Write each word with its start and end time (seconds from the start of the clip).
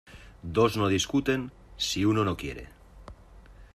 Dos 0.55 0.77
no 0.77 0.87
discuten 0.87 1.51
si 1.77 2.05
uno 2.05 2.25
no 2.25 2.35
quiere. 2.35 2.69